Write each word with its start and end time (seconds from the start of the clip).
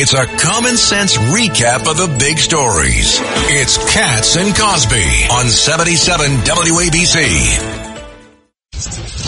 It's 0.00 0.14
a 0.14 0.26
common 0.26 0.76
sense 0.76 1.16
recap 1.16 1.90
of 1.90 1.96
the 1.96 2.06
big 2.20 2.38
stories. 2.38 3.18
It's 3.50 3.78
Cats 3.92 4.36
and 4.36 4.54
Cosby 4.54 5.26
on 5.32 5.46
77 5.46 6.30
WABC. 6.46 7.18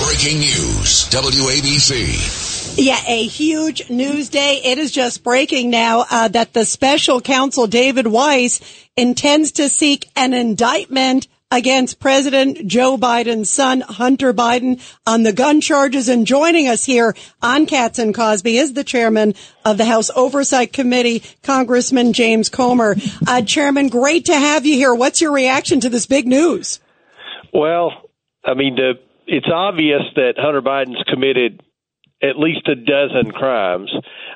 Breaking 0.07 0.39
news, 0.39 1.09
WABC. 1.11 2.79
Yeah, 2.79 3.01
a 3.05 3.27
huge 3.27 3.91
news 3.91 4.29
day. 4.29 4.61
It 4.63 4.79
is 4.79 4.93
just 4.93 5.25
breaking 5.25 5.71
now 5.71 6.05
uh, 6.09 6.29
that 6.29 6.53
the 6.53 6.65
special 6.65 7.21
counsel 7.21 7.67
David 7.67 8.07
Weiss 8.07 8.61
intends 8.97 9.51
to 9.53 9.69
seek 9.69 10.09
an 10.15 10.33
indictment 10.33 11.27
against 11.51 11.99
President 11.99 12.67
Joe 12.67 12.97
Biden's 12.97 13.51
son, 13.51 13.81
Hunter 13.81 14.33
Biden, 14.33 14.81
on 15.07 15.25
the 15.25 15.33
gun 15.33 15.61
charges. 15.61 16.09
And 16.09 16.27
joining 16.27 16.69
us 16.69 16.85
here 16.85 17.15
on 17.43 17.67
Cats 17.67 17.99
and 17.99 18.15
Cosby 18.15 18.57
is 18.57 18.75
the 18.75 18.85
chairman 18.85 19.35
of 19.65 19.77
the 19.77 19.85
House 19.85 20.11
Oversight 20.15 20.73
Committee, 20.73 21.23
Congressman 21.43 22.13
James 22.13 22.49
Comer. 22.49 22.97
Uh, 23.27 23.43
chairman, 23.43 23.89
great 23.89 24.27
to 24.27 24.35
have 24.35 24.65
you 24.65 24.77
here. 24.77 24.95
What's 24.95 25.21
your 25.21 25.33
reaction 25.33 25.81
to 25.81 25.89
this 25.89 26.07
big 26.07 26.27
news? 26.27 26.81
Well, 27.53 27.91
I 28.45 28.55
mean, 28.55 28.77
the, 28.77 28.93
it's 29.27 29.49
obvious 29.53 30.03
that 30.15 30.35
Hunter 30.37 30.63
Biden's 30.63 31.03
committed 31.09 31.63
at 32.23 32.39
least 32.39 32.69
a 32.69 32.75
dozen 32.75 33.33
crimes. 33.33 33.91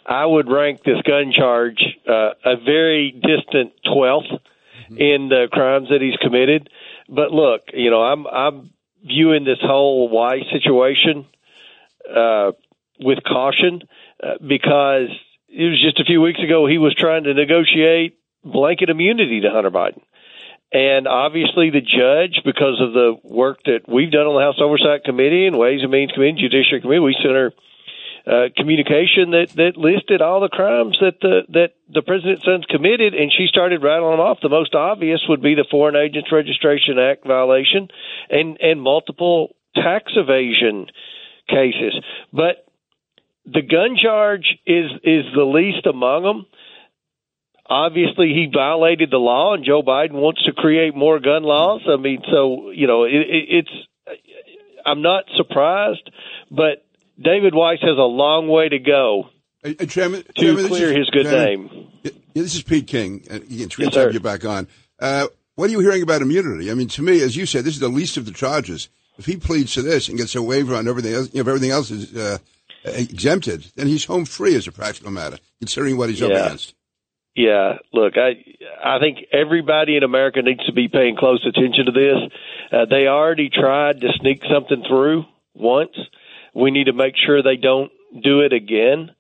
I 0.06 0.26
would 0.26 0.50
rank 0.50 0.80
this 0.84 1.00
gun 1.06 1.32
charge 1.36 1.82
uh, 2.08 2.30
a 2.44 2.56
very 2.64 3.12
distant 3.12 3.72
12th 3.86 4.40
in 4.90 5.28
the 5.28 5.46
crimes 5.50 5.88
that 5.90 6.00
he's 6.00 6.16
committed. 6.16 6.68
But 7.08 7.30
look, 7.30 7.62
you 7.72 7.90
know, 7.90 8.02
I'm 8.02 8.26
I'm 8.26 8.70
viewing 9.04 9.44
this 9.44 9.58
whole 9.60 10.08
Weiss 10.08 10.44
situation 10.52 11.26
uh, 12.08 12.52
with 13.00 13.18
caution 13.24 13.82
uh, 14.22 14.38
because 14.46 15.08
it 15.48 15.64
was 15.64 15.82
just 15.82 16.00
a 16.00 16.04
few 16.04 16.20
weeks 16.20 16.40
ago 16.42 16.66
he 16.66 16.78
was 16.78 16.94
trying 16.94 17.24
to 17.24 17.34
negotiate 17.34 18.18
blanket 18.44 18.90
immunity 18.90 19.40
to 19.40 19.50
Hunter 19.50 19.70
Biden. 19.70 20.02
And 20.72 21.06
obviously, 21.06 21.70
the 21.70 21.80
judge, 21.80 22.42
because 22.44 22.80
of 22.80 22.92
the 22.92 23.14
work 23.22 23.58
that 23.64 23.82
we've 23.86 24.10
done 24.10 24.26
on 24.26 24.34
the 24.34 24.42
House 24.42 24.58
Oversight 24.58 25.04
Committee 25.04 25.46
and 25.46 25.56
Ways 25.56 25.82
and 25.82 25.90
Means 25.92 26.10
Committee, 26.10 26.30
and 26.30 26.38
Judiciary 26.38 26.80
Committee, 26.80 26.98
we 26.98 27.16
sent 27.22 27.34
her 27.34 27.52
uh, 28.26 28.48
communication 28.56 29.32
that 29.32 29.50
that 29.56 29.76
listed 29.76 30.22
all 30.22 30.40
the 30.40 30.48
crimes 30.48 30.96
that 31.00 31.20
the 31.20 31.42
that 31.50 31.72
the 31.92 32.00
president's 32.00 32.44
son's 32.44 32.64
committed, 32.66 33.12
and 33.12 33.30
she 33.30 33.46
started 33.48 33.82
rattling 33.82 34.12
them 34.12 34.20
off. 34.20 34.38
The 34.42 34.48
most 34.48 34.74
obvious 34.74 35.20
would 35.28 35.42
be 35.42 35.54
the 35.54 35.66
Foreign 35.70 35.96
Agents 35.96 36.32
Registration 36.32 36.98
Act 36.98 37.26
violation, 37.26 37.88
and 38.30 38.56
and 38.60 38.80
multiple 38.80 39.54
tax 39.74 40.12
evasion 40.16 40.86
cases. 41.48 41.94
But 42.32 42.64
the 43.44 43.62
gun 43.62 43.96
charge 44.00 44.56
is 44.66 44.90
is 45.02 45.24
the 45.34 45.44
least 45.44 45.84
among 45.86 46.22
them. 46.22 46.46
Obviously, 47.66 48.28
he 48.28 48.50
violated 48.52 49.10
the 49.10 49.18
law, 49.18 49.54
and 49.54 49.64
Joe 49.64 49.82
Biden 49.82 50.12
wants 50.12 50.44
to 50.44 50.52
create 50.52 50.94
more 50.94 51.18
gun 51.18 51.42
laws. 51.42 51.82
I 51.86 51.96
mean, 51.96 52.22
so 52.30 52.70
you 52.70 52.86
know, 52.86 53.04
it, 53.04 53.12
it, 53.12 53.44
it's. 53.50 53.70
I'm 54.86 55.00
not 55.00 55.24
surprised, 55.36 56.10
but 56.50 56.83
David 57.22 57.54
Weiss 57.54 57.80
has 57.80 57.96
a 57.98 58.02
long 58.02 58.48
way 58.48 58.68
to 58.68 58.78
go 58.78 59.30
uh, 59.64 59.70
uh, 59.80 59.86
Chairman, 59.86 60.22
to 60.22 60.32
Chairman, 60.32 60.68
clear 60.68 60.90
is, 60.90 60.98
his 60.98 61.10
good 61.10 61.26
Chairman, 61.26 61.66
name. 61.66 61.88
Yeah, 62.02 62.12
this 62.34 62.54
is 62.54 62.62
Pete 62.62 62.86
King. 62.86 63.24
And 63.30 63.44
it's 63.48 63.76
great 63.76 63.86
Yes, 63.86 63.94
to 63.94 64.00
have 64.00 64.14
you 64.14 64.20
back 64.20 64.44
on. 64.44 64.66
Uh, 64.98 65.28
what 65.54 65.68
are 65.68 65.72
you 65.72 65.80
hearing 65.80 66.02
about 66.02 66.22
immunity? 66.22 66.70
I 66.70 66.74
mean, 66.74 66.88
to 66.88 67.02
me, 67.02 67.22
as 67.22 67.36
you 67.36 67.46
said, 67.46 67.64
this 67.64 67.74
is 67.74 67.80
the 67.80 67.88
least 67.88 68.16
of 68.16 68.26
the 68.26 68.32
charges. 68.32 68.88
If 69.16 69.26
he 69.26 69.36
pleads 69.36 69.74
to 69.74 69.82
this 69.82 70.08
and 70.08 70.18
gets 70.18 70.34
a 70.34 70.42
waiver 70.42 70.74
on 70.74 70.88
everything 70.88 71.14
else, 71.14 71.28
you 71.32 71.36
know, 71.36 71.42
if 71.42 71.48
everything 71.48 71.70
else 71.70 71.90
is 71.90 72.14
uh, 72.16 72.38
exempted, 72.84 73.66
then 73.76 73.86
he's 73.86 74.04
home 74.04 74.24
free 74.24 74.56
as 74.56 74.66
a 74.66 74.72
practical 74.72 75.12
matter, 75.12 75.38
considering 75.60 75.96
what 75.96 76.08
he's 76.08 76.20
up 76.20 76.30
against. 76.30 76.74
Yeah, 77.36 77.78
look, 77.92 78.14
I 78.16 78.44
I 78.84 79.00
think 79.00 79.18
everybody 79.32 79.96
in 79.96 80.04
America 80.04 80.40
needs 80.42 80.64
to 80.66 80.72
be 80.72 80.88
paying 80.88 81.16
close 81.16 81.44
attention 81.46 81.86
to 81.86 81.92
this. 81.92 82.32
Uh, 82.72 82.84
they 82.88 83.06
already 83.08 83.50
tried 83.50 84.00
to 84.00 84.08
sneak 84.20 84.42
something 84.52 84.84
through 84.88 85.24
once. 85.52 85.96
We 86.54 86.70
need 86.70 86.84
to 86.84 86.92
make 86.92 87.14
sure 87.16 87.42
they 87.42 87.56
don't 87.56 87.90
do 88.22 88.40
it 88.40 88.52
again. 88.52 89.10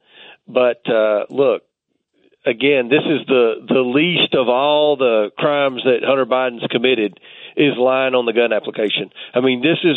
But 0.46 0.88
uh, 0.88 1.26
look, 1.30 1.62
again, 2.44 2.88
this 2.88 3.02
is 3.04 3.26
the 3.26 3.64
the 3.66 3.80
least 3.80 4.34
of 4.34 4.48
all 4.48 4.96
the 4.96 5.30
crimes 5.36 5.82
that 5.84 6.04
Hunter 6.04 6.26
Biden's 6.26 6.66
committed 6.70 7.18
is 7.56 7.76
lying 7.78 8.14
on 8.14 8.26
the 8.26 8.32
gun 8.32 8.52
application. 8.52 9.10
I 9.34 9.40
mean, 9.40 9.62
this 9.62 9.78
is 9.82 9.96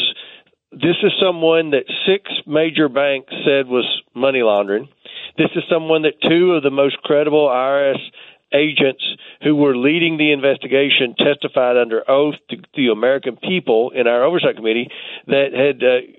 this 0.72 0.98
is 1.03 1.12
someone 1.22 1.72
that 1.72 1.86
six 2.06 2.31
major 2.46 2.90
banks 2.90 3.34
said 3.46 3.68
was 3.68 3.86
money 4.14 4.42
laundering. 4.42 4.90
This 5.38 5.50
is 5.56 5.64
someone 5.69 6.04
that 6.04 6.22
two 6.22 6.54
of 6.54 6.64
the 6.64 6.72
most 6.72 6.98
credible 7.04 7.48
IRS 7.48 8.00
agents 8.54 9.04
who 9.44 9.56
were 9.56 9.75
leading 9.75 10.18
the 10.18 10.31
investigation 10.31 11.16
testified 11.18 11.78
under 11.78 12.09
oath 12.09 12.36
to 12.50 12.58
the 12.75 12.88
American 12.88 13.36
people 13.36 13.92
in 13.92 14.08
our 14.08 14.24
oversight 14.24 14.56
committee 14.56 14.90
that 15.28 15.52
had 15.54 15.84
uh, 15.84 16.16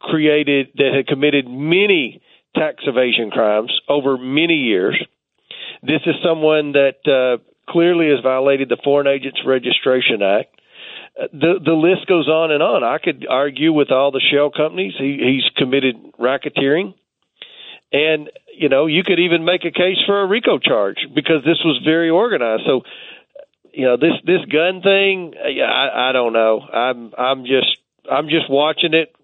created 0.00 0.68
that 0.76 0.92
had 0.94 1.06
committed 1.06 1.48
many 1.48 2.20
tax 2.54 2.84
evasion 2.86 3.30
crimes 3.30 3.72
over 3.88 4.16
many 4.16 4.54
years. 4.54 4.96
This 5.82 6.00
is 6.06 6.14
someone 6.24 6.72
that 6.72 6.98
uh, 7.06 7.42
clearly 7.70 8.08
has 8.10 8.20
violated 8.22 8.68
the 8.68 8.78
Foreign 8.82 9.06
Agents 9.06 9.40
Registration 9.46 10.22
Act. 10.22 10.60
Uh, 11.20 11.26
The 11.32 11.60
the 11.64 11.72
list 11.72 12.06
goes 12.06 12.28
on 12.28 12.50
and 12.50 12.62
on. 12.62 12.84
I 12.84 12.98
could 12.98 13.26
argue 13.28 13.72
with 13.72 13.90
all 13.90 14.10
the 14.10 14.20
shell 14.20 14.50
companies. 14.50 14.94
He, 14.98 15.18
he's 15.18 15.44
committed 15.56 15.96
racketeering, 16.18 16.94
and 17.92 18.30
you 18.54 18.68
know 18.68 18.86
you 18.86 19.02
could 19.02 19.18
even 19.18 19.44
make 19.44 19.64
a 19.64 19.70
case 19.70 19.98
for 20.06 20.20
a 20.22 20.26
RICO 20.26 20.58
charge 20.58 20.98
because 21.14 21.44
this 21.44 21.60
was 21.64 21.80
very 21.84 22.10
organized. 22.10 22.64
So, 22.66 22.82
you 23.72 23.86
know 23.86 23.96
this 23.96 24.14
this 24.24 24.44
gun 24.46 24.82
thing. 24.82 25.34
I, 25.36 26.10
I 26.10 26.12
don't 26.12 26.32
know. 26.32 26.60
I'm 26.60 27.12
I'm 27.16 27.44
just 27.44 27.78
I'm 28.10 28.28
just 28.28 28.48
watching 28.50 28.94
it 28.94 29.15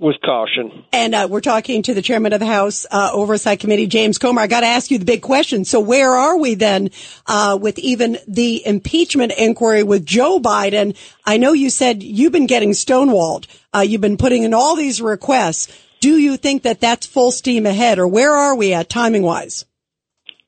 with 0.00 0.16
caution. 0.24 0.84
And 0.92 1.14
uh, 1.14 1.28
we're 1.30 1.40
talking 1.40 1.82
to 1.82 1.94
the 1.94 2.02
chairman 2.02 2.32
of 2.32 2.40
the 2.40 2.46
House 2.46 2.86
uh, 2.90 3.10
Oversight 3.12 3.60
Committee, 3.60 3.86
James 3.86 4.18
Comer. 4.18 4.40
I 4.40 4.46
got 4.46 4.60
to 4.60 4.66
ask 4.66 4.90
you 4.90 4.98
the 4.98 5.04
big 5.04 5.22
question. 5.22 5.64
So 5.64 5.80
where 5.80 6.14
are 6.14 6.38
we 6.38 6.54
then 6.54 6.90
uh, 7.26 7.58
with 7.60 7.78
even 7.78 8.18
the 8.26 8.66
impeachment 8.66 9.32
inquiry 9.36 9.82
with 9.82 10.04
Joe 10.04 10.40
Biden? 10.40 10.96
I 11.24 11.36
know 11.36 11.52
you 11.52 11.70
said 11.70 12.02
you've 12.02 12.32
been 12.32 12.46
getting 12.46 12.70
stonewalled. 12.70 13.46
Uh, 13.74 13.80
you've 13.80 14.00
been 14.00 14.16
putting 14.16 14.42
in 14.42 14.54
all 14.54 14.76
these 14.76 15.00
requests. 15.02 15.68
Do 16.00 16.16
you 16.16 16.36
think 16.36 16.62
that 16.62 16.80
that's 16.80 17.06
full 17.06 17.30
steam 17.30 17.66
ahead, 17.66 17.98
or 17.98 18.06
where 18.06 18.34
are 18.34 18.54
we 18.54 18.72
at 18.72 18.88
timing 18.88 19.22
wise? 19.22 19.64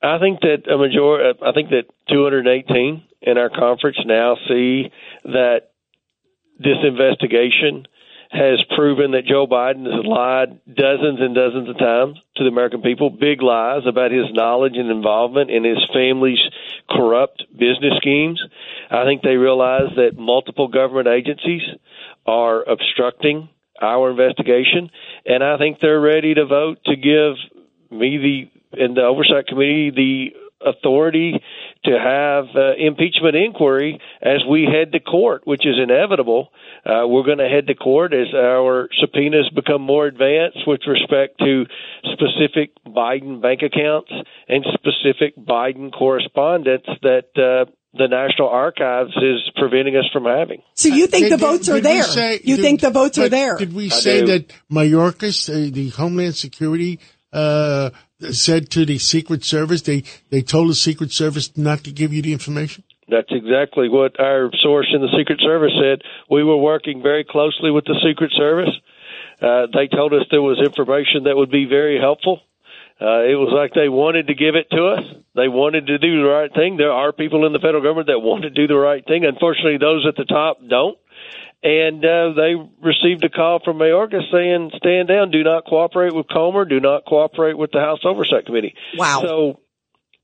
I 0.03 0.19
think 0.19 0.41
that 0.41 0.71
a 0.71 0.79
major. 0.79 1.35
I 1.45 1.53
think 1.53 1.71
that 1.71 1.85
218 2.09 3.03
in 3.23 3.39
our 3.39 3.51
conference 3.51 3.99
now 4.07 4.37
see 4.49 4.91
that 5.25 5.71
this 6.59 6.79
investigation 6.85 7.87
has 8.31 8.63
proven 8.77 9.11
that 9.11 9.27
Joe 9.27 9.47
Biden 9.47 9.85
has 9.85 10.07
lied 10.07 10.61
dozens 10.73 11.21
and 11.21 11.35
dozens 11.35 11.69
of 11.69 11.79
times 11.79 12.17
to 12.37 12.45
the 12.45 12.49
American 12.49 12.81
people, 12.81 13.11
big 13.11 13.43
lies 13.43 13.83
about 13.87 14.13
his 14.13 14.27
knowledge 14.33 14.77
and 14.77 14.89
involvement 14.89 15.51
in 15.51 15.65
his 15.65 15.79
family's 15.93 16.39
corrupt 16.89 17.45
business 17.53 17.95
schemes. 17.97 18.41
I 18.89 19.05
think 19.05 19.23
they 19.23 19.37
realize 19.37 19.91
that 19.97 20.17
multiple 20.17 20.69
government 20.69 21.09
agencies 21.09 21.63
are 22.25 22.63
obstructing 22.63 23.49
our 23.83 24.11
investigation, 24.11 24.91
and 25.27 25.43
I 25.43 25.59
think 25.59 25.81
they're 25.81 26.01
ready 26.01 26.35
to 26.35 26.47
vote 26.47 26.79
to 26.85 26.95
give 26.95 27.35
me 27.91 28.19
the 28.19 28.81
and 28.81 28.97
the 28.97 29.03
oversight 29.03 29.49
committee 29.49 29.91
the 29.91 30.37
authority 30.65 31.43
to 31.85 31.93
have 31.99 32.45
uh, 32.55 32.75
impeachment 32.79 33.35
inquiry 33.37 33.99
as 34.21 34.39
we 34.49 34.65
head 34.71 34.93
to 34.93 35.01
court, 35.01 35.43
which 35.47 35.67
is 35.67 35.77
inevitable. 35.83 36.49
Uh, 36.85 37.07
we're 37.07 37.23
going 37.25 37.39
to 37.39 37.49
head 37.49 37.67
to 37.69 37.75
court 37.75 38.13
as 38.13 38.29
our 38.35 38.89
subpoenas 39.01 39.49
become 39.55 39.81
more 39.83 40.07
advanced 40.07 40.59
with 40.67 40.81
respect 40.87 41.39
to 41.39 41.65
specific 42.13 42.73
Biden 42.87 43.41
bank 43.41 43.61
accounts 43.63 44.11
and 44.49 44.65
specific 44.75 45.37
Biden 45.37 45.91
correspondence 45.93 46.85
that 47.03 47.25
uh, 47.37 47.71
the 47.95 48.07
National 48.09 48.49
Archives 48.49 49.17
is 49.17 49.51
preventing 49.57 49.97
us 49.97 50.05
from 50.13 50.25
having. 50.25 50.63
So 50.75 50.89
you 50.91 51.07
think 51.07 51.25
Did- 51.25 51.33
the 51.33 51.37
votes 51.47 51.67
did- 51.67 51.73
are 51.73 51.77
did 51.77 51.85
there? 51.85 52.03
say- 52.03 52.41
you 52.45 52.57
did- 52.57 52.63
think 52.63 52.81
the 52.81 52.91
votes 52.91 53.19
are 53.19 53.29
there? 53.29 53.57
Did 53.57 53.73
we 53.75 53.87
I 53.87 53.89
say 53.89 54.21
do. 54.21 54.27
that 54.27 54.53
Mayorkas, 54.71 55.49
uh, 55.49 55.71
the 55.73 55.89
Homeland 55.91 56.35
Security, 56.37 56.99
uh, 57.33 57.91
said 58.31 58.71
to 58.71 58.85
the 58.85 58.99
Secret 58.99 59.45
Service, 59.45 59.83
they, 59.83 60.05
they 60.31 60.43
told 60.43 60.71
the 60.71 60.75
Secret 60.75 61.13
Service 61.13 61.57
not 61.57 61.85
to 61.85 61.93
give 61.93 62.13
you 62.13 62.23
the 62.23 62.33
information? 62.33 62.85
That's 63.09 63.31
exactly 63.31 63.89
what 63.89 64.21
our 64.21 64.51
source 64.63 64.89
in 64.95 65.01
the 65.01 65.11
Secret 65.19 65.41
Service 65.41 65.73
said. 65.83 66.03
We 66.31 66.45
were 66.45 66.57
working 66.57 67.03
very 67.03 67.25
closely 67.25 67.71
with 67.71 67.85
the 67.85 67.99
Secret 68.07 68.31
Service. 68.37 68.71
Uh, 69.43 69.67
they 69.73 69.89
told 69.89 70.13
us 70.13 70.27
there 70.31 70.43
was 70.43 70.61
information 70.65 71.25
that 71.25 71.35
would 71.37 71.51
be 71.51 71.65
very 71.65 71.99
helpful. 71.99 72.41
Uh, 73.01 73.25
it 73.25 73.35
was 73.35 73.49
like 73.51 73.73
they 73.73 73.89
wanted 73.89 74.27
to 74.29 74.35
give 74.35 74.55
it 74.55 74.69
to 74.71 74.87
us. 74.93 75.05
They 75.35 75.49
wanted 75.49 75.87
to 75.87 75.97
do 75.97 76.21
the 76.21 76.29
right 76.29 76.53
thing. 76.53 76.77
There 76.77 76.93
are 76.93 77.13
people 77.13 77.47
in 77.47 77.53
the 77.55 77.59
federal 77.59 77.83
government 77.83 78.09
that 78.09 78.21
want 78.21 78.43
to 78.43 78.51
do 78.51 78.67
the 78.67 78.77
right 78.77 79.03
thing. 79.05 79.25
Unfortunately, 79.25 79.79
those 79.81 80.05
at 80.07 80.17
the 80.17 80.29
top 80.29 80.61
don't. 80.69 80.99
And 81.63 82.03
uh, 82.05 82.33
they 82.35 82.55
received 82.81 83.23
a 83.25 83.29
call 83.29 83.61
from 83.63 83.79
Mayorkas 83.79 84.31
saying, 84.33 84.71
"Stand 84.77 85.09
down. 85.09 85.31
Do 85.31 85.43
not 85.45 85.67
cooperate 85.67 86.15
with 86.15 86.27
Comer. 86.29 86.65
Do 86.65 86.81
not 86.81 87.05
cooperate 87.05 87.59
with 87.59 87.71
the 87.71 87.81
House 87.81 88.01
Oversight 88.05 88.47
Committee." 88.47 88.75
Wow. 88.97 89.21
So 89.23 89.61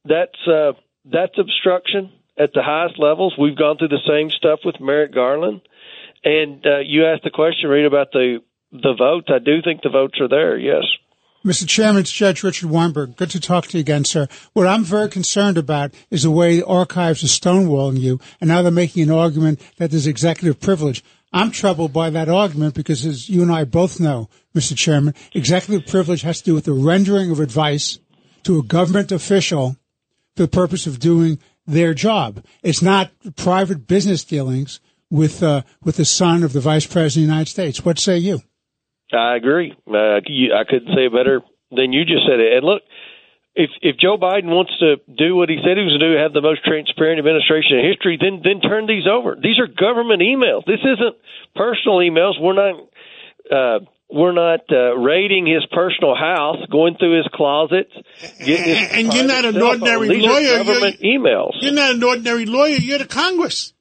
that's 0.07 0.49
uh, 0.49 0.73
that's 1.05 1.39
obstruction 1.39 2.13
at 2.39 2.53
the 2.55 2.63
highest 2.63 2.99
levels. 2.99 3.35
We've 3.39 3.57
gone 3.57 3.77
through 3.77 3.89
the 3.89 4.07
same 4.09 4.31
stuff 4.31 4.61
with 4.65 4.81
Merrick 4.81 5.15
Garland, 5.15 5.61
and 6.25 6.65
uh, 6.67 6.79
you 6.79 7.07
asked 7.07 7.25
the 7.25 7.31
question, 7.31 7.69
Reed, 7.69 7.85
about 7.85 8.13
the 8.13 8.39
the 8.73 8.95
votes. 8.97 9.29
I 9.29 9.39
do 9.39 9.63
think 9.63 9.83
the 9.83 9.91
votes 9.91 10.19
are 10.21 10.29
there. 10.29 10.59
Yes. 10.59 10.85
Mr. 11.47 11.65
Chairman, 11.65 12.01
it's 12.01 12.11
Judge 12.11 12.43
Richard 12.43 12.71
Weinberg. 12.71 13.15
Good 13.15 13.31
to 13.31 13.39
talk 13.39 13.69
to 13.69 13.79
you 13.79 13.81
again, 13.81 14.05
sir. 14.05 14.27
What 14.53 14.67
I'm 14.67 14.83
very 14.83 15.09
concerned 15.09 15.57
about 15.57 15.95
is 16.11 16.25
the 16.25 16.31
way 16.33 16.57
the 16.57 16.67
archives 16.67 17.23
are 17.23 17.29
stonewalling 17.29 18.01
you, 18.01 18.19
and 18.41 18.49
now 18.49 18.63
they're 18.63 18.73
making 18.73 19.05
an 19.05 19.13
argument 19.13 19.61
that 19.77 19.93
there's 19.93 20.09
executive 20.09 20.59
privilege. 20.59 21.05
I'm 21.33 21.53
troubled 21.53 21.93
by 21.93 22.11
that 22.11 22.29
argument 22.29 22.75
because, 22.75 23.07
as 23.07 23.29
you 23.31 23.43
and 23.43 23.53
I 23.53 23.63
both 23.63 24.01
know, 24.01 24.29
Mr. 24.57 24.77
Chairman, 24.77 25.15
executive 25.35 25.87
privilege 25.89 26.23
has 26.23 26.39
to 26.39 26.47
do 26.47 26.55
with 26.55 26.65
the 26.65 26.73
rendering 26.73 27.31
of 27.31 27.39
advice 27.39 28.01
to 28.43 28.59
a 28.59 28.65
government 28.65 29.13
official 29.13 29.77
for 30.35 30.43
the 30.43 30.49
purpose 30.49 30.89
of 30.89 30.99
doing 30.99 31.39
their 31.65 31.95
job. 31.95 32.45
It's 32.65 32.83
not 32.83 33.13
private 33.37 33.87
business 33.87 34.25
dealings 34.25 34.81
with 35.11 35.45
uh, 35.45 35.63
with 35.85 35.95
the 35.95 36.05
son 36.07 36.43
of 36.43 36.53
the 36.53 36.61
Vice 36.61 36.87
President 36.87 37.23
of 37.23 37.29
the 37.29 37.33
United 37.33 37.51
States. 37.51 37.85
What 37.85 38.01
say 38.01 38.19
you? 38.19 38.43
I 39.13 39.37
agree. 39.37 39.73
Uh, 39.87 40.21
you, 40.27 40.55
I 40.55 40.65
couldn't 40.65 40.95
say 40.95 41.07
it 41.07 41.13
better 41.13 41.43
than 41.71 41.93
you 41.93 42.05
just 42.05 42.27
said 42.27 42.41
it. 42.41 42.59
And 42.59 42.67
look, 42.67 42.83
if 43.55 43.71
if 43.81 43.97
Joe 43.97 44.19
Biden 44.19 44.53
wants 44.53 44.77
to 44.81 44.97
do 45.09 45.35
what 45.35 45.49
he 45.49 45.57
said 45.65 45.79
he 45.79 45.85
was 45.85 45.97
going 45.97 46.05
to 46.05 46.17
do, 46.17 46.23
have 46.23 46.35
the 46.35 46.43
most 46.45 46.65
transparent 46.65 47.19
administration 47.19 47.79
in 47.81 47.89
history, 47.89 48.19
then 48.21 48.43
then 48.45 48.61
turn 48.61 48.87
these 48.87 49.09
over. 49.09 49.35
These 49.35 49.59
are 49.59 49.67
government 49.67 50.21
emails. 50.21 50.67
This 50.67 50.85
isn't 50.85 51.17
personal 51.55 51.99
emails. 52.05 52.39
We're 52.39 52.55
not. 52.55 52.75
Uh, 53.47 53.79
we're 54.09 54.33
not 54.33 54.61
uh, 54.71 54.97
raiding 54.97 55.47
his 55.47 55.67
personal 55.73 56.15
house, 56.15 56.59
going 56.71 56.97
through 56.97 57.17
his 57.17 57.29
closets, 57.35 57.91
getting 58.39 58.77
his 58.77 58.93
And 58.93 59.13
you're 59.13 59.27
not 59.27 59.45
an 59.45 59.61
ordinary 59.61 60.09
These 60.09 60.25
lawyer. 60.25 60.61
Are 60.61 60.65
government 60.65 61.01
emails. 61.01 61.55
You're 61.61 61.73
not 61.73 61.95
an 61.97 62.05
ordinary 62.05 62.47
lawyer. 62.47 62.77
You're 62.77 62.99
the 62.99 63.07
Congress. 63.07 63.73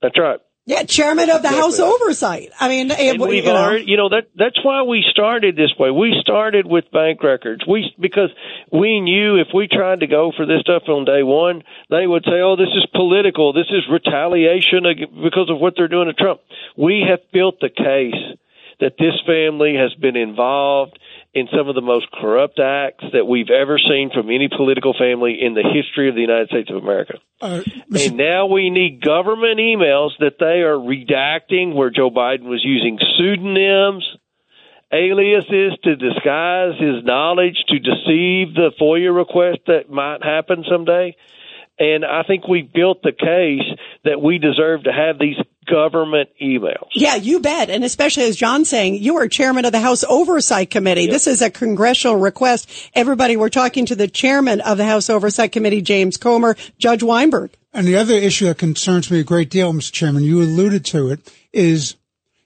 That's 0.00 0.18
right. 0.18 0.38
Yeah, 0.66 0.84
chairman 0.84 1.28
of 1.28 1.42
the 1.42 1.50
House 1.50 1.78
Oversight. 1.78 2.50
I 2.58 2.68
mean, 2.68 2.90
and 2.90 3.18
you 3.18 3.26
we've 3.26 3.44
know. 3.44 3.54
already, 3.54 3.84
you 3.84 3.98
know, 3.98 4.08
that 4.08 4.28
that's 4.34 4.58
why 4.64 4.82
we 4.82 5.04
started 5.10 5.56
this 5.56 5.74
way. 5.78 5.90
We 5.90 6.16
started 6.22 6.66
with 6.66 6.90
bank 6.90 7.22
records. 7.22 7.66
We 7.68 7.94
because 8.00 8.30
we 8.72 9.00
knew 9.00 9.36
if 9.36 9.48
we 9.54 9.68
tried 9.68 10.00
to 10.00 10.06
go 10.06 10.32
for 10.34 10.46
this 10.46 10.62
stuff 10.62 10.84
on 10.88 11.04
day 11.04 11.22
one, 11.22 11.64
they 11.90 12.06
would 12.06 12.24
say, 12.24 12.40
"Oh, 12.40 12.56
this 12.56 12.72
is 12.74 12.86
political. 12.94 13.52
This 13.52 13.68
is 13.68 13.82
retaliation 13.90 14.84
because 15.22 15.50
of 15.50 15.60
what 15.60 15.74
they're 15.76 15.86
doing 15.86 16.06
to 16.06 16.14
Trump." 16.14 16.40
We 16.78 17.04
have 17.10 17.20
built 17.30 17.60
the 17.60 17.68
case 17.68 18.38
that 18.80 18.96
this 18.98 19.20
family 19.26 19.74
has 19.76 19.92
been 20.00 20.16
involved 20.16 20.98
in 21.34 21.48
some 21.56 21.68
of 21.68 21.74
the 21.74 21.82
most 21.82 22.06
corrupt 22.12 22.60
acts 22.60 23.04
that 23.12 23.26
we've 23.26 23.50
ever 23.50 23.76
seen 23.76 24.10
from 24.14 24.30
any 24.30 24.48
political 24.48 24.94
family 24.96 25.36
in 25.40 25.54
the 25.54 25.64
history 25.64 26.08
of 26.08 26.14
the 26.14 26.20
United 26.20 26.48
States 26.48 26.70
of 26.70 26.76
America. 26.76 27.18
Uh, 27.40 27.60
And 27.92 28.16
now 28.16 28.46
we 28.46 28.70
need 28.70 29.00
government 29.00 29.58
emails 29.58 30.10
that 30.20 30.38
they 30.38 30.62
are 30.62 30.78
redacting 30.78 31.74
where 31.74 31.90
Joe 31.90 32.10
Biden 32.10 32.44
was 32.44 32.64
using 32.64 32.98
pseudonyms, 33.16 34.04
aliases 34.92 35.76
to 35.82 35.96
disguise 35.96 36.78
his 36.78 37.02
knowledge, 37.04 37.56
to 37.68 37.78
deceive 37.80 38.54
the 38.54 38.70
FOIA 38.80 39.14
request 39.14 39.58
that 39.66 39.90
might 39.90 40.22
happen 40.22 40.64
someday. 40.70 41.16
And 41.78 42.04
I 42.04 42.22
think 42.22 42.46
we 42.46 42.62
built 42.62 43.02
the 43.02 43.10
case 43.10 43.66
that 44.04 44.22
we 44.22 44.38
deserve 44.38 44.84
to 44.84 44.92
have 44.92 45.18
these 45.18 45.36
government 45.66 46.30
emails. 46.40 46.88
Yeah, 46.94 47.16
you 47.16 47.40
bet. 47.40 47.70
And 47.70 47.84
especially 47.84 48.24
as 48.24 48.36
John's 48.36 48.68
saying, 48.68 48.96
you 48.96 49.16
are 49.16 49.28
chairman 49.28 49.64
of 49.64 49.72
the 49.72 49.80
House 49.80 50.04
Oversight 50.04 50.70
Committee. 50.70 51.06
This 51.06 51.26
is 51.26 51.42
a 51.42 51.50
congressional 51.50 52.16
request. 52.16 52.70
Everybody, 52.94 53.36
we're 53.36 53.48
talking 53.48 53.86
to 53.86 53.94
the 53.94 54.08
chairman 54.08 54.60
of 54.60 54.78
the 54.78 54.84
House 54.84 55.10
Oversight 55.10 55.52
Committee, 55.52 55.82
James 55.82 56.16
Comer, 56.16 56.56
Judge 56.78 57.02
Weinberg. 57.02 57.50
And 57.72 57.86
the 57.86 57.96
other 57.96 58.14
issue 58.14 58.46
that 58.46 58.58
concerns 58.58 59.10
me 59.10 59.20
a 59.20 59.24
great 59.24 59.50
deal, 59.50 59.72
Mr. 59.72 59.92
Chairman, 59.92 60.22
you 60.22 60.40
alluded 60.40 60.84
to 60.86 61.10
it, 61.10 61.32
is 61.52 61.96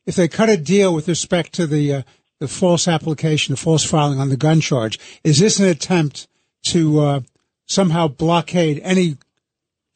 if 0.07 0.17
they 0.17 0.27
cut 0.27 0.49
a 0.49 0.57
deal 0.57 0.95
with 0.95 1.07
respect 1.07 1.53
to 1.55 1.67
the 1.67 1.95
uh, 1.95 2.03
the 2.41 2.49
false 2.49 2.87
application, 2.87 3.53
the 3.53 3.61
false 3.61 3.85
filing 3.85 4.21
on 4.21 4.29
the 4.29 4.37
gun 4.37 4.61
charge, 4.61 4.99
is 5.25 5.41
this 5.41 5.59
an 5.59 5.67
attempt 5.67 6.29
to 6.63 7.01
uh, 7.01 7.21
somehow 7.67 8.09
blockade 8.09 8.81
any 8.83 9.17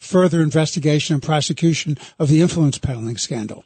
further 0.03 0.41
investigation 0.41 1.15
and 1.15 1.23
prosecution 1.23 1.97
of 2.19 2.29
the 2.29 2.41
influence 2.41 2.79
peddling 2.79 3.17
scandal? 3.17 3.65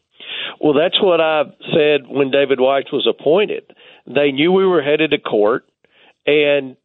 Well, 0.60 0.74
that's 0.74 1.00
what 1.02 1.20
I 1.20 1.44
said 1.72 2.06
when 2.08 2.30
David 2.30 2.60
Weiss 2.60 2.90
was 2.92 3.06
appointed. 3.08 3.72
They 4.06 4.32
knew 4.32 4.52
we 4.52 4.66
were 4.66 4.82
headed 4.82 5.10
to 5.10 5.18
court, 5.18 5.64
and 6.26 6.76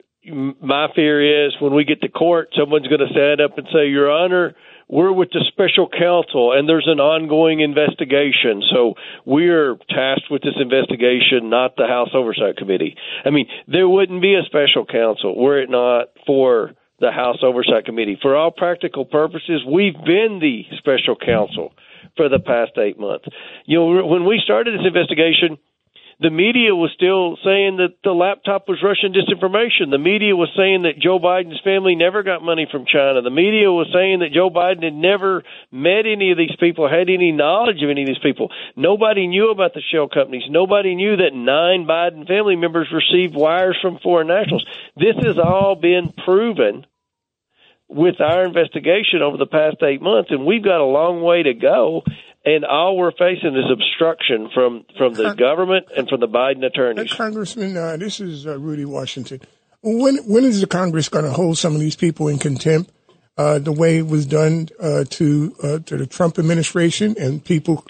my 0.62 0.88
fear 0.96 1.48
is 1.48 1.54
when 1.60 1.74
we 1.74 1.84
get 1.84 2.02
to 2.02 2.10
court, 2.10 2.50
someone's 2.58 2.88
going 2.88 3.00
to 3.00 3.12
stand 3.12 3.42
up 3.42 3.58
and 3.58 3.68
say, 3.74 3.88
Your 3.88 4.12
Honor, 4.12 4.56
we're 4.88 5.12
with 5.12 5.30
the 5.32 5.44
special 5.48 5.88
counsel 5.90 6.52
and 6.52 6.68
there's 6.68 6.88
an 6.88 7.00
ongoing 7.00 7.62
investigation. 7.62 8.62
So 8.72 8.96
we're 9.26 9.78
tasked 9.90 10.30
with 10.30 10.44
this 10.44 10.60
investigation, 10.60 11.50
not 11.50 11.78
the 11.78 11.88
House 11.88 12.10
Oversight 12.14 12.58
Committee. 12.58 12.96
I 13.26 13.30
mean, 13.30 13.48
there 13.68 13.88
wouldn't 13.88 14.22
be 14.22 14.36
a 14.36 14.44
special 14.46 14.86
counsel 14.86 15.36
were 15.42 15.62
it 15.62 15.70
not 15.70 16.10
for 16.28 16.74
the 17.02 17.12
House 17.12 17.38
Oversight 17.44 17.86
Committee. 17.86 18.18
For 18.22 18.36
all 18.36 18.52
practical 18.52 19.06
purposes, 19.06 19.62
we've 19.68 19.98
been 20.06 20.40
the 20.40 20.64
special 20.78 21.16
counsel 21.16 21.74
for 22.16 22.30
the 22.30 22.40
past 22.40 22.78
eight 22.78 23.00
months. 23.00 23.26
You 23.66 23.80
know, 23.80 24.06
when 24.06 24.26
we 24.26 24.40
started 24.44 24.80
this 24.80 24.86
investigation, 24.86 25.58
the 26.22 26.30
media 26.30 26.76
was 26.76 26.92
still 26.94 27.36
saying 27.44 27.78
that 27.78 27.98
the 28.04 28.14
laptop 28.14 28.70
was 28.70 28.78
Russian 28.84 29.12
disinformation. 29.12 29.90
The 29.90 29.98
media 29.98 30.36
was 30.36 30.54
saying 30.56 30.84
that 30.84 31.02
Joe 31.02 31.18
Biden's 31.18 31.60
family 31.64 31.96
never 31.96 32.22
got 32.22 32.44
money 32.44 32.68
from 32.70 32.86
China. 32.86 33.24
The 33.24 33.34
media 33.34 33.72
was 33.72 33.90
saying 33.92 34.20
that 34.20 34.32
Joe 34.32 34.52
Biden 34.52 34.84
had 34.84 34.94
never 34.94 35.42
met 35.72 36.06
any 36.06 36.30
of 36.30 36.38
these 36.38 36.56
people, 36.60 36.88
had 36.88 37.10
any 37.10 37.32
knowledge 37.32 37.82
of 37.82 37.90
any 37.90 38.04
of 38.04 38.08
these 38.08 38.22
people. 38.22 38.52
Nobody 38.76 39.26
knew 39.26 39.50
about 39.50 39.74
the 39.74 39.82
shell 39.82 40.08
companies. 40.08 40.44
Nobody 40.48 40.94
knew 40.94 41.18
that 41.18 41.34
nine 41.34 41.90
Biden 41.90 42.28
family 42.28 42.56
members 42.56 42.94
received 42.94 43.34
wires 43.34 43.78
from 43.82 43.98
foreign 43.98 44.28
nationals. 44.28 44.66
This 44.96 45.18
has 45.26 45.40
all 45.40 45.74
been 45.74 46.14
proven 46.24 46.86
with 47.90 48.22
our 48.22 48.46
investigation 48.46 49.24
over 49.24 49.38
the 49.38 49.48
past 49.48 49.78
eight 49.82 50.04
months, 50.04 50.30
and 50.30 50.46
we've 50.46 50.64
got 50.64 50.82
a 50.82 50.86
long 50.86 51.22
way 51.22 51.42
to 51.44 51.56
go. 51.56 52.04
And 52.44 52.66
all 52.66 52.98
we're 52.98 53.12
facing 53.12 53.56
is 53.56 53.66
obstruction 53.72 54.50
from 54.54 54.84
from 54.98 55.14
the 55.14 55.34
government 55.36 55.88
and 55.96 56.10
from 56.10 56.20
the 56.22 56.28
Biden 56.28 56.64
Uh, 56.64 56.68
attorneys. 56.68 57.14
Congressman, 57.14 57.78
uh, 57.78 57.98
this 57.98 58.20
is 58.20 58.48
uh, 58.48 58.58
Rudy 58.58 58.86
Washington. 58.86 59.42
When 59.84 60.18
when 60.28 60.44
is 60.44 60.60
the 60.62 60.68
Congress 60.68 61.08
going 61.10 61.26
to 61.26 61.32
hold 61.32 61.58
some 61.60 61.76
of 61.76 61.80
these 61.82 61.96
people 61.96 62.28
in 62.28 62.40
contempt, 62.40 62.92
uh, 63.38 63.60
the 63.60 63.72
way 63.72 63.98
it 63.98 64.08
was 64.08 64.26
done 64.26 64.70
uh, 64.80 65.04
to 65.12 65.56
uh, 65.62 65.80
to 65.86 65.98
the 65.98 66.08
Trump 66.08 66.40
administration 66.40 67.16
and 67.20 67.44
people 67.46 67.86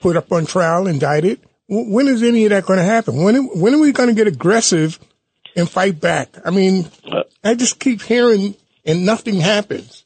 put 0.00 0.16
up 0.16 0.30
on 0.30 0.46
trial, 0.46 0.86
indicted? 0.86 1.40
W- 1.68 1.92
When 1.92 2.06
is 2.06 2.22
any 2.22 2.44
of 2.44 2.50
that 2.50 2.64
going 2.64 2.78
to 2.78 2.84
happen? 2.84 3.16
When 3.16 3.34
when 3.60 3.74
are 3.74 3.80
we 3.80 3.90
going 3.90 4.08
to 4.08 4.14
get 4.14 4.28
aggressive 4.28 5.00
and 5.56 5.68
fight 5.68 6.00
back? 6.00 6.28
I 6.44 6.50
mean, 6.50 6.86
I 7.42 7.54
just 7.54 7.80
keep 7.80 8.02
hearing 8.02 8.54
and 8.84 9.04
nothing 9.04 9.40
happens. 9.40 10.04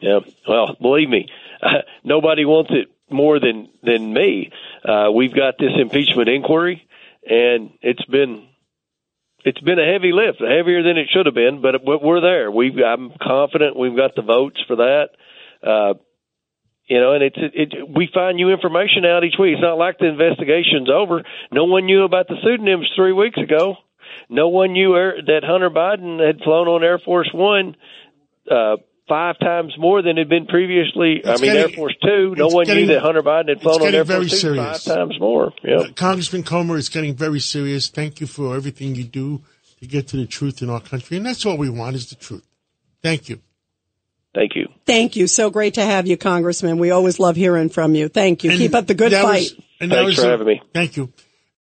Yeah. 0.00 0.20
Well, 0.48 0.76
believe 0.80 1.08
me, 1.08 1.28
uh, 1.60 1.82
nobody 2.04 2.44
wants 2.44 2.70
it 2.72 2.88
more 3.12 3.40
than 3.40 3.68
than 3.82 4.12
me. 4.12 4.50
Uh, 4.84 5.10
we've 5.14 5.34
got 5.34 5.54
this 5.58 5.72
impeachment 5.78 6.28
inquiry, 6.28 6.86
and 7.28 7.70
it's 7.80 8.04
been 8.06 8.48
it's 9.44 9.60
been 9.60 9.78
a 9.78 9.92
heavy 9.92 10.12
lift, 10.12 10.40
heavier 10.40 10.82
than 10.82 10.96
it 10.96 11.08
should 11.12 11.26
have 11.26 11.34
been, 11.34 11.62
but 11.62 11.84
we're 11.84 12.20
there. 12.20 12.50
We've 12.50 12.76
I'm 12.78 13.12
confident 13.20 13.76
we've 13.76 13.96
got 13.96 14.14
the 14.14 14.22
votes 14.22 14.60
for 14.66 14.76
that. 14.76 15.08
Uh, 15.62 15.94
you 16.86 17.00
know, 17.00 17.12
and 17.12 17.22
it's 17.22 17.36
it, 17.38 17.52
it. 17.54 17.88
We 17.88 18.08
find 18.12 18.36
new 18.36 18.50
information 18.50 19.04
out 19.04 19.24
each 19.24 19.38
week. 19.38 19.54
It's 19.54 19.62
not 19.62 19.78
like 19.78 19.98
the 19.98 20.08
investigation's 20.08 20.90
over. 20.90 21.22
No 21.50 21.64
one 21.64 21.86
knew 21.86 22.04
about 22.04 22.28
the 22.28 22.36
pseudonyms 22.42 22.90
three 22.96 23.12
weeks 23.12 23.38
ago. 23.38 23.76
No 24.28 24.48
one 24.48 24.72
knew 24.72 24.92
that 24.92 25.42
Hunter 25.44 25.70
Biden 25.70 26.24
had 26.24 26.40
flown 26.42 26.68
on 26.68 26.84
Air 26.84 26.98
Force 26.98 27.30
One 27.32 27.76
uh, 28.50 28.76
five 29.08 29.38
times 29.38 29.74
more 29.78 30.00
than 30.02 30.16
it 30.16 30.22
had 30.22 30.28
been 30.28 30.46
previously. 30.46 31.16
It's 31.16 31.28
I 31.28 31.32
mean, 31.32 31.52
getting- 31.52 31.60
Air 31.62 31.68
Force 31.70 31.94
Two. 32.02 32.34
No 32.36 32.48
one 32.48 32.64
getting- 32.66 32.86
knew 32.86 32.94
that 32.94 33.02
Hunter 33.02 33.22
Biden 33.22 33.48
had 33.48 33.50
it's 33.50 33.62
flown 33.62 33.74
on 33.74 33.80
getting 33.82 33.98
Air 33.98 34.04
very 34.04 34.20
Force 34.28 34.30
Two 34.32 34.36
serious. 34.38 34.84
five 34.84 34.96
times 34.96 35.20
more. 35.20 35.52
Yeah. 35.62 35.76
Uh, 35.76 35.88
Congressman 35.94 36.42
Comer 36.44 36.76
is 36.76 36.88
getting 36.88 37.14
very 37.14 37.40
serious. 37.40 37.88
Thank 37.88 38.20
you 38.20 38.26
for 38.26 38.54
everything 38.56 38.94
you 38.94 39.04
do 39.04 39.42
to 39.80 39.86
get 39.86 40.08
to 40.08 40.16
the 40.16 40.26
truth 40.26 40.62
in 40.62 40.70
our 40.70 40.80
country. 40.80 41.16
And 41.16 41.26
that's 41.26 41.44
all 41.44 41.56
we 41.56 41.68
want 41.68 41.96
is 41.96 42.08
the 42.10 42.14
truth. 42.16 42.46
Thank 43.02 43.28
you. 43.28 43.40
Thank 44.34 44.54
you. 44.54 44.68
Thank 44.86 45.16
you. 45.16 45.26
So 45.26 45.50
great 45.50 45.74
to 45.74 45.82
have 45.84 46.06
you, 46.06 46.16
Congressman. 46.16 46.78
We 46.78 46.90
always 46.90 47.18
love 47.20 47.36
hearing 47.36 47.68
from 47.68 47.94
you. 47.94 48.08
Thank 48.08 48.44
you. 48.44 48.50
And 48.50 48.58
Keep 48.58 48.74
up 48.74 48.86
the 48.86 48.94
good 48.94 49.12
fight. 49.12 49.24
was- 49.42 49.54
and 49.80 49.90
Thanks 49.90 50.06
was 50.06 50.16
for 50.24 50.30
having 50.30 50.46
me. 50.46 50.62
Thank 50.72 50.96
you. 50.96 51.12